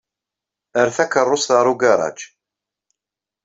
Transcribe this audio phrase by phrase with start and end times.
[0.79, 2.19] Err takeṛṛust ɣer ugaṛaj.